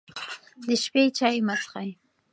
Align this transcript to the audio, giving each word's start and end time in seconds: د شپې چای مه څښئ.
د 0.65 0.67
شپې 0.83 1.03
چای 1.17 1.37
مه 1.47 1.55
څښئ. 1.61 1.89